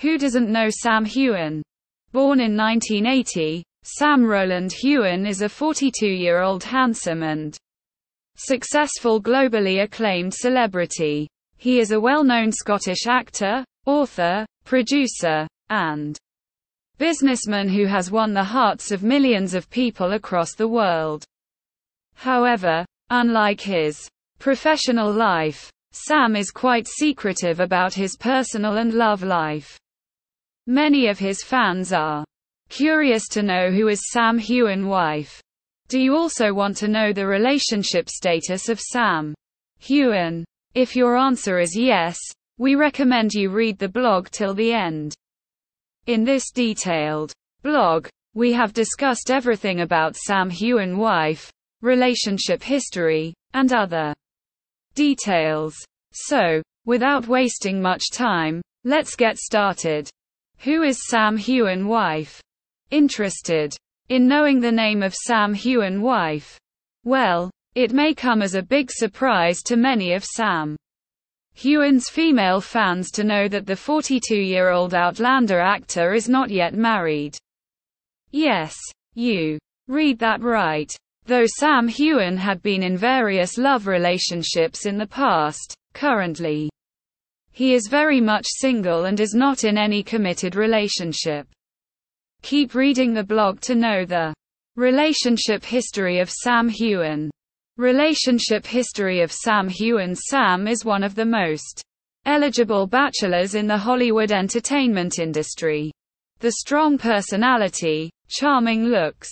Who 0.00 0.16
doesn't 0.16 0.48
know 0.48 0.68
Sam 0.70 1.04
Heughan? 1.04 1.60
Born 2.12 2.38
in 2.38 2.56
1980, 2.56 3.64
Sam 3.82 4.24
Roland 4.24 4.72
Heughan 4.72 5.26
is 5.26 5.42
a 5.42 5.46
42-year-old 5.46 6.62
handsome 6.62 7.24
and 7.24 7.56
successful 8.36 9.20
globally 9.20 9.82
acclaimed 9.82 10.32
celebrity. 10.32 11.26
He 11.56 11.80
is 11.80 11.90
a 11.90 12.00
well-known 12.00 12.52
Scottish 12.52 13.08
actor, 13.08 13.64
author, 13.86 14.46
producer, 14.64 15.48
and 15.68 16.16
businessman 16.98 17.68
who 17.68 17.86
has 17.86 18.12
won 18.12 18.32
the 18.32 18.44
hearts 18.44 18.92
of 18.92 19.02
millions 19.02 19.52
of 19.52 19.68
people 19.68 20.12
across 20.12 20.54
the 20.54 20.68
world. 20.68 21.24
However, 22.14 22.86
unlike 23.10 23.60
his 23.60 24.08
professional 24.38 25.12
life, 25.12 25.72
Sam 25.90 26.36
is 26.36 26.52
quite 26.52 26.86
secretive 26.86 27.58
about 27.58 27.94
his 27.94 28.16
personal 28.16 28.76
and 28.76 28.94
love 28.94 29.24
life. 29.24 29.76
Many 30.70 31.06
of 31.06 31.18
his 31.18 31.42
fans 31.42 31.94
are 31.94 32.26
curious 32.68 33.26
to 33.28 33.42
know 33.42 33.70
who 33.70 33.88
is 33.88 34.10
Sam 34.10 34.38
Heughan 34.38 34.86
wife. 34.86 35.42
Do 35.88 35.98
you 35.98 36.14
also 36.14 36.52
want 36.52 36.76
to 36.76 36.88
know 36.88 37.10
the 37.10 37.26
relationship 37.26 38.10
status 38.10 38.68
of 38.68 38.78
Sam 38.78 39.34
Heughan? 39.80 40.44
If 40.74 40.94
your 40.94 41.16
answer 41.16 41.58
is 41.58 41.74
yes, 41.74 42.18
we 42.58 42.74
recommend 42.74 43.32
you 43.32 43.48
read 43.48 43.78
the 43.78 43.88
blog 43.88 44.28
till 44.28 44.52
the 44.52 44.74
end. 44.74 45.14
In 46.06 46.22
this 46.22 46.50
detailed 46.50 47.32
blog, 47.62 48.06
we 48.34 48.52
have 48.52 48.74
discussed 48.74 49.30
everything 49.30 49.80
about 49.80 50.16
Sam 50.16 50.50
Heughan 50.50 50.98
wife, 50.98 51.50
relationship 51.80 52.62
history, 52.62 53.32
and 53.54 53.72
other 53.72 54.14
details. 54.94 55.74
So, 56.12 56.60
without 56.84 57.26
wasting 57.26 57.80
much 57.80 58.10
time, 58.12 58.60
let's 58.84 59.16
get 59.16 59.38
started. 59.38 60.10
Who 60.60 60.82
is 60.82 61.06
Sam 61.08 61.36
Heughan 61.36 61.86
wife? 61.86 62.40
Interested 62.90 63.76
in 64.08 64.26
knowing 64.26 64.58
the 64.58 64.72
name 64.72 65.04
of 65.04 65.14
Sam 65.14 65.54
Heughan 65.54 66.02
wife? 66.02 66.58
Well, 67.04 67.50
it 67.76 67.92
may 67.92 68.12
come 68.12 68.42
as 68.42 68.56
a 68.56 68.62
big 68.62 68.90
surprise 68.90 69.62
to 69.66 69.76
many 69.76 70.14
of 70.14 70.24
Sam 70.24 70.76
Heughan's 71.54 72.08
female 72.08 72.60
fans 72.60 73.12
to 73.12 73.22
know 73.22 73.46
that 73.46 73.66
the 73.66 73.74
42-year-old 73.74 74.94
Outlander 74.94 75.60
actor 75.60 76.12
is 76.12 76.28
not 76.28 76.50
yet 76.50 76.74
married. 76.74 77.36
Yes, 78.32 78.74
you 79.14 79.58
read 79.86 80.18
that 80.18 80.42
right. 80.42 80.92
Though 81.26 81.46
Sam 81.46 81.88
Heughan 81.88 82.36
had 82.36 82.62
been 82.62 82.82
in 82.82 82.96
various 82.96 83.58
love 83.58 83.86
relationships 83.86 84.86
in 84.86 84.98
the 84.98 85.06
past, 85.06 85.74
currently 85.94 86.68
he 87.58 87.74
is 87.74 87.88
very 87.88 88.20
much 88.20 88.46
single 88.46 89.06
and 89.06 89.18
is 89.18 89.34
not 89.34 89.64
in 89.64 89.76
any 89.76 90.00
committed 90.00 90.54
relationship. 90.54 91.44
Keep 92.42 92.76
reading 92.76 93.12
the 93.12 93.24
blog 93.24 93.60
to 93.62 93.74
know 93.74 94.04
the 94.04 94.32
relationship 94.76 95.64
history 95.64 96.20
of 96.20 96.30
Sam 96.30 96.68
Heughan. 96.68 97.28
Relationship 97.76 98.64
history 98.64 99.22
of 99.22 99.32
Sam 99.32 99.68
Heughan 99.68 100.14
Sam 100.14 100.68
is 100.68 100.84
one 100.84 101.02
of 101.02 101.16
the 101.16 101.24
most 101.24 101.82
eligible 102.26 102.86
bachelors 102.86 103.56
in 103.56 103.66
the 103.66 103.76
Hollywood 103.76 104.30
entertainment 104.30 105.18
industry. 105.18 105.90
The 106.38 106.52
strong 106.52 106.96
personality, 106.96 108.08
charming 108.28 108.84
looks, 108.84 109.30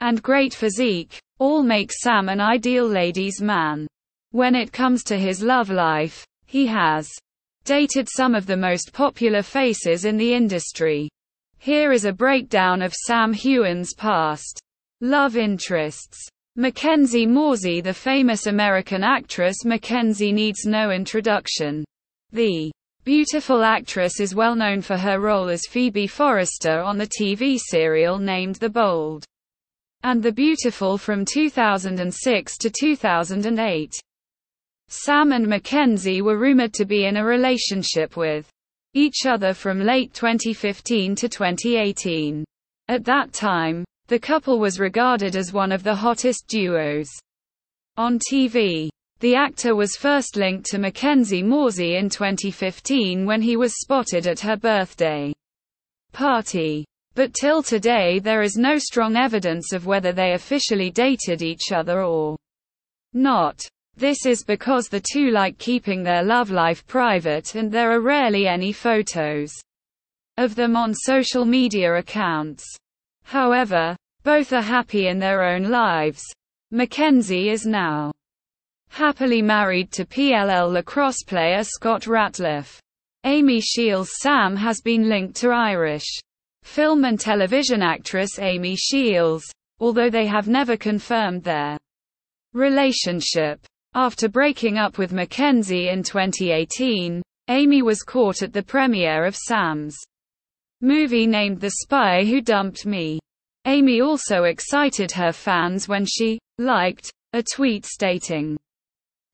and 0.00 0.20
great 0.20 0.52
physique, 0.52 1.16
all 1.38 1.62
make 1.62 1.92
Sam 1.92 2.28
an 2.28 2.40
ideal 2.40 2.88
ladies' 2.88 3.40
man. 3.40 3.86
When 4.32 4.56
it 4.56 4.72
comes 4.72 5.04
to 5.04 5.16
his 5.16 5.44
love 5.44 5.70
life, 5.70 6.26
he 6.46 6.66
has 6.66 7.08
dated 7.64 8.08
some 8.08 8.34
of 8.34 8.46
the 8.46 8.56
most 8.56 8.92
popular 8.92 9.42
faces 9.42 10.04
in 10.04 10.16
the 10.16 10.34
industry. 10.34 11.08
Here 11.58 11.92
is 11.92 12.04
a 12.04 12.12
breakdown 12.12 12.82
of 12.82 12.92
Sam 12.92 13.32
Heughan's 13.32 13.94
past 13.94 14.60
love 15.00 15.36
interests. 15.36 16.28
Mackenzie 16.56 17.26
Mauzy 17.26 17.82
The 17.82 17.94
famous 17.94 18.46
American 18.46 19.02
actress 19.02 19.64
Mackenzie 19.64 20.32
needs 20.32 20.66
no 20.66 20.90
introduction. 20.90 21.84
The 22.32 22.70
beautiful 23.04 23.64
actress 23.64 24.20
is 24.20 24.34
well 24.34 24.54
known 24.54 24.80
for 24.82 24.96
her 24.96 25.18
role 25.18 25.48
as 25.48 25.66
Phoebe 25.66 26.06
Forrester 26.06 26.80
on 26.80 26.98
the 26.98 27.08
TV 27.08 27.58
serial 27.58 28.18
named 28.18 28.56
The 28.56 28.70
Bold 28.70 29.24
and 30.04 30.22
the 30.22 30.32
Beautiful 30.32 30.98
from 30.98 31.24
2006 31.24 32.58
to 32.58 32.70
2008. 32.70 34.00
Sam 34.94 35.32
and 35.32 35.48
Mackenzie 35.48 36.20
were 36.20 36.36
rumored 36.36 36.74
to 36.74 36.84
be 36.84 37.06
in 37.06 37.16
a 37.16 37.24
relationship 37.24 38.14
with 38.14 38.46
each 38.92 39.24
other 39.24 39.54
from 39.54 39.80
late 39.80 40.12
2015 40.12 41.14
to 41.14 41.30
2018. 41.30 42.44
At 42.88 43.02
that 43.06 43.32
time, 43.32 43.86
the 44.08 44.18
couple 44.18 44.58
was 44.58 44.78
regarded 44.78 45.34
as 45.34 45.50
one 45.50 45.72
of 45.72 45.82
the 45.82 45.94
hottest 45.94 46.46
duos 46.46 47.08
on 47.96 48.18
TV. 48.18 48.90
The 49.20 49.34
actor 49.34 49.74
was 49.74 49.96
first 49.96 50.36
linked 50.36 50.66
to 50.66 50.78
Mackenzie 50.78 51.42
Mauzy 51.42 51.98
in 51.98 52.10
2015 52.10 53.24
when 53.24 53.40
he 53.40 53.56
was 53.56 53.80
spotted 53.80 54.26
at 54.26 54.40
her 54.40 54.58
birthday 54.58 55.32
party. 56.12 56.84
But 57.14 57.32
till 57.32 57.62
today 57.62 58.18
there 58.18 58.42
is 58.42 58.56
no 58.56 58.76
strong 58.76 59.16
evidence 59.16 59.72
of 59.72 59.86
whether 59.86 60.12
they 60.12 60.34
officially 60.34 60.90
dated 60.90 61.40
each 61.40 61.72
other 61.72 62.02
or 62.02 62.36
not. 63.14 63.66
This 63.96 64.26
is 64.26 64.42
because 64.44 64.88
the 64.88 65.02
two 65.12 65.30
like 65.30 65.58
keeping 65.58 66.02
their 66.02 66.22
love 66.22 66.50
life 66.50 66.86
private 66.86 67.54
and 67.54 67.70
there 67.70 67.92
are 67.92 68.00
rarely 68.00 68.48
any 68.48 68.72
photos 68.72 69.52
of 70.38 70.54
them 70.54 70.76
on 70.76 70.94
social 70.94 71.44
media 71.44 71.94
accounts. 71.94 72.64
However, 73.24 73.96
both 74.24 74.52
are 74.52 74.62
happy 74.62 75.08
in 75.08 75.18
their 75.18 75.42
own 75.42 75.64
lives. 75.64 76.22
Mackenzie 76.70 77.50
is 77.50 77.66
now 77.66 78.12
happily 78.88 79.42
married 79.42 79.90
to 79.92 80.04
PLL 80.04 80.72
lacrosse 80.72 81.22
player 81.26 81.62
Scott 81.62 82.02
Ratliff. 82.02 82.78
Amy 83.24 83.60
Shiels 83.60 84.10
Sam 84.20 84.56
has 84.56 84.80
been 84.80 85.08
linked 85.08 85.36
to 85.36 85.50
Irish 85.50 86.18
film 86.62 87.04
and 87.04 87.20
television 87.20 87.82
actress 87.82 88.38
Amy 88.38 88.76
Shiels, 88.76 89.42
although 89.80 90.10
they 90.10 90.26
have 90.26 90.48
never 90.48 90.76
confirmed 90.76 91.44
their 91.44 91.78
relationship. 92.52 93.60
After 93.94 94.26
breaking 94.26 94.78
up 94.78 94.96
with 94.96 95.12
Mackenzie 95.12 95.90
in 95.90 96.02
2018, 96.02 97.20
Amy 97.48 97.82
was 97.82 98.02
caught 98.02 98.42
at 98.42 98.54
the 98.54 98.62
premiere 98.62 99.26
of 99.26 99.36
Sam's 99.36 99.98
movie 100.80 101.26
named 101.26 101.60
The 101.60 101.72
Spy 101.82 102.24
Who 102.24 102.40
Dumped 102.40 102.86
Me. 102.86 103.18
Amy 103.66 104.00
also 104.00 104.44
excited 104.44 105.12
her 105.12 105.30
fans 105.30 105.88
when 105.88 106.06
she 106.06 106.38
liked 106.56 107.12
a 107.34 107.42
tweet 107.42 107.84
stating 107.84 108.56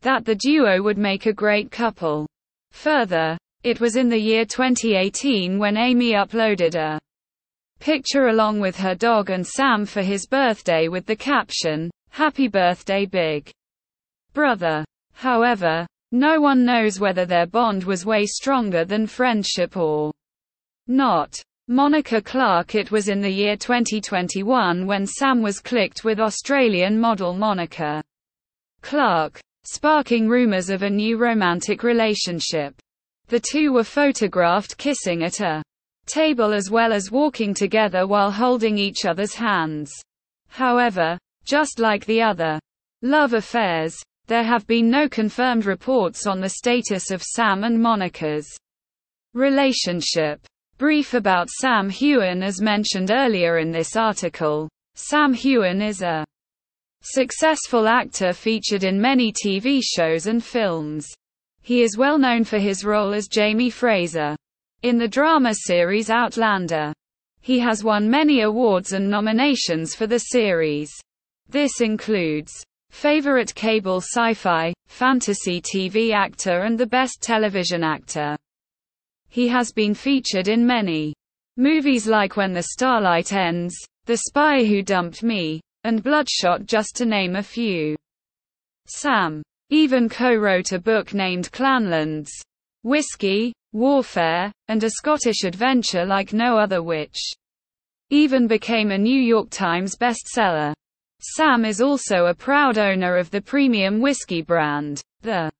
that 0.00 0.24
the 0.24 0.34
duo 0.34 0.82
would 0.82 0.98
make 0.98 1.26
a 1.26 1.32
great 1.32 1.70
couple. 1.70 2.26
Further, 2.72 3.38
it 3.62 3.80
was 3.80 3.94
in 3.94 4.08
the 4.08 4.18
year 4.18 4.44
2018 4.44 5.56
when 5.56 5.76
Amy 5.76 6.14
uploaded 6.14 6.74
a 6.74 6.98
picture 7.78 8.26
along 8.26 8.58
with 8.58 8.76
her 8.76 8.96
dog 8.96 9.30
and 9.30 9.46
Sam 9.46 9.86
for 9.86 10.02
his 10.02 10.26
birthday 10.26 10.88
with 10.88 11.06
the 11.06 11.16
caption, 11.16 11.92
Happy 12.10 12.48
Birthday 12.48 13.06
Big 13.06 13.52
Brother. 14.38 14.84
However, 15.14 15.84
no 16.12 16.40
one 16.40 16.64
knows 16.64 17.00
whether 17.00 17.26
their 17.26 17.44
bond 17.44 17.82
was 17.82 18.06
way 18.06 18.24
stronger 18.24 18.84
than 18.84 19.08
friendship 19.08 19.76
or 19.76 20.12
not. 20.86 21.34
Monica 21.66 22.22
Clark 22.22 22.76
It 22.76 22.92
was 22.92 23.08
in 23.08 23.20
the 23.20 23.28
year 23.28 23.56
2021 23.56 24.86
when 24.86 25.08
Sam 25.08 25.42
was 25.42 25.58
clicked 25.58 26.04
with 26.04 26.20
Australian 26.20 27.00
model 27.00 27.34
Monica 27.34 28.00
Clark, 28.80 29.40
sparking 29.64 30.28
rumors 30.28 30.70
of 30.70 30.84
a 30.84 30.88
new 30.88 31.18
romantic 31.18 31.82
relationship. 31.82 32.76
The 33.26 33.40
two 33.40 33.72
were 33.72 33.82
photographed 33.82 34.78
kissing 34.78 35.24
at 35.24 35.40
a 35.40 35.64
table 36.06 36.52
as 36.52 36.70
well 36.70 36.92
as 36.92 37.10
walking 37.10 37.54
together 37.54 38.06
while 38.06 38.30
holding 38.30 38.78
each 38.78 39.04
other's 39.04 39.34
hands. 39.34 39.90
However, 40.46 41.18
just 41.44 41.80
like 41.80 42.06
the 42.06 42.22
other 42.22 42.60
love 43.02 43.32
affairs, 43.32 44.00
there 44.28 44.44
have 44.44 44.66
been 44.66 44.90
no 44.90 45.08
confirmed 45.08 45.64
reports 45.64 46.26
on 46.26 46.40
the 46.40 46.50
status 46.50 47.10
of 47.10 47.22
Sam 47.22 47.64
and 47.64 47.80
Monica's 47.80 48.46
relationship. 49.32 50.40
Brief 50.76 51.14
about 51.14 51.48
Sam 51.48 51.90
Heughan 51.90 52.42
As 52.42 52.60
mentioned 52.60 53.10
earlier 53.10 53.58
in 53.58 53.72
this 53.72 53.96
article, 53.96 54.68
Sam 54.94 55.34
Heughan 55.34 55.80
is 55.80 56.02
a 56.02 56.24
successful 57.00 57.88
actor 57.88 58.34
featured 58.34 58.84
in 58.84 59.00
many 59.00 59.32
TV 59.32 59.80
shows 59.82 60.26
and 60.26 60.44
films. 60.44 61.08
He 61.62 61.82
is 61.82 61.96
well 61.96 62.18
known 62.18 62.44
for 62.44 62.58
his 62.58 62.84
role 62.84 63.14
as 63.14 63.28
Jamie 63.28 63.70
Fraser 63.70 64.36
in 64.82 64.98
the 64.98 65.08
drama 65.08 65.54
series 65.54 66.10
Outlander. 66.10 66.92
He 67.40 67.58
has 67.60 67.82
won 67.82 68.10
many 68.10 68.42
awards 68.42 68.92
and 68.92 69.08
nominations 69.08 69.94
for 69.94 70.06
the 70.06 70.18
series. 70.18 70.92
This 71.48 71.80
includes 71.80 72.62
favorite 72.90 73.54
cable 73.54 74.00
sci-fi, 74.00 74.72
fantasy 74.86 75.60
TV 75.60 76.12
actor 76.12 76.60
and 76.60 76.78
the 76.78 76.86
best 76.86 77.22
television 77.22 77.84
actor. 77.84 78.36
He 79.28 79.48
has 79.48 79.72
been 79.72 79.94
featured 79.94 80.48
in 80.48 80.66
many 80.66 81.14
movies 81.56 82.06
like 82.06 82.36
When 82.36 82.52
the 82.52 82.62
Starlight 82.62 83.32
Ends, 83.32 83.76
The 84.06 84.16
Spy 84.16 84.64
Who 84.64 84.82
Dumped 84.82 85.22
Me, 85.22 85.60
and 85.84 86.02
Bloodshot 86.02 86.66
just 86.66 86.96
to 86.96 87.06
name 87.06 87.36
a 87.36 87.42
few. 87.42 87.96
Sam 88.86 89.42
even 89.70 90.08
co-wrote 90.08 90.72
a 90.72 90.78
book 90.78 91.12
named 91.12 91.52
Clanlands. 91.52 92.30
Whiskey, 92.84 93.52
Warfare, 93.74 94.50
and 94.68 94.82
a 94.82 94.90
Scottish 94.90 95.44
adventure 95.44 96.06
like 96.06 96.32
no 96.32 96.56
other 96.56 96.82
which 96.82 97.18
even 98.08 98.46
became 98.46 98.90
a 98.90 98.96
New 98.96 99.20
York 99.20 99.50
Times 99.50 99.94
bestseller. 99.94 100.72
Sam 101.20 101.64
is 101.64 101.80
also 101.80 102.26
a 102.26 102.34
proud 102.34 102.78
owner 102.78 103.16
of 103.16 103.30
the 103.30 103.40
premium 103.40 104.00
whiskey 104.00 104.40
brand, 104.40 105.02
the 105.22 105.50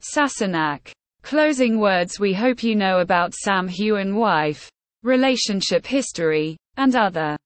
Sassenach. 0.00 0.92
Closing 1.22 1.78
words 1.78 2.20
We 2.20 2.34
hope 2.34 2.62
you 2.62 2.76
know 2.76 2.98
about 2.98 3.32
Sam 3.32 3.68
Heughan 3.68 4.14
wife, 4.16 4.70
relationship 5.02 5.86
history, 5.86 6.58
and 6.76 6.94
other 6.94 7.38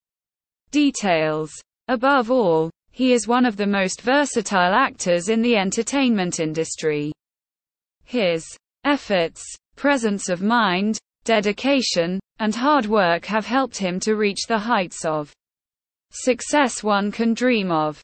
details. 0.73 1.53
Above 1.87 2.33
all, 2.33 2.71
he 2.91 3.13
is 3.13 3.29
one 3.29 3.47
of 3.47 3.57
the 3.57 3.67
most 3.67 4.01
versatile 4.01 4.75
actors 4.75 5.29
in 5.29 5.41
the 5.41 5.57
entertainment 5.57 6.41
industry. 6.41 7.13
His 8.03 8.45
efforts, 8.83 9.45
presence 9.77 10.29
of 10.29 10.43
mind, 10.43 10.99
dedication, 11.25 12.19
and 12.41 12.55
hard 12.55 12.87
work 12.87 13.25
have 13.27 13.47
helped 13.47 13.77
him 13.77 14.01
to 14.01 14.17
reach 14.17 14.47
the 14.49 14.59
heights 14.59 15.05
of 15.05 15.33
success 16.11 16.82
one 16.82 17.11
can 17.12 17.35
dream 17.35 17.70
of. 17.70 18.03